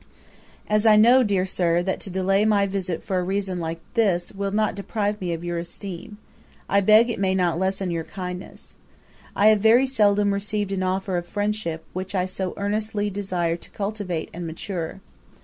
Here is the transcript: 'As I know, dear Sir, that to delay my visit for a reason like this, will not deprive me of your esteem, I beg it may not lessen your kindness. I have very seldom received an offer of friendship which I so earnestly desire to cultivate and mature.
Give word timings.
'As 0.67 0.87
I 0.87 0.95
know, 0.95 1.21
dear 1.21 1.45
Sir, 1.45 1.83
that 1.83 1.99
to 1.99 2.09
delay 2.09 2.43
my 2.43 2.65
visit 2.65 3.03
for 3.03 3.19
a 3.19 3.23
reason 3.23 3.59
like 3.59 3.79
this, 3.93 4.31
will 4.31 4.49
not 4.49 4.73
deprive 4.73 5.21
me 5.21 5.31
of 5.31 5.43
your 5.43 5.59
esteem, 5.59 6.17
I 6.67 6.81
beg 6.81 7.11
it 7.11 7.19
may 7.19 7.35
not 7.35 7.59
lessen 7.59 7.91
your 7.91 8.03
kindness. 8.03 8.77
I 9.35 9.49
have 9.49 9.59
very 9.59 9.85
seldom 9.85 10.33
received 10.33 10.71
an 10.71 10.81
offer 10.81 11.17
of 11.17 11.27
friendship 11.27 11.85
which 11.93 12.15
I 12.15 12.25
so 12.25 12.55
earnestly 12.57 13.11
desire 13.11 13.57
to 13.57 13.69
cultivate 13.69 14.31
and 14.33 14.47
mature. 14.47 15.01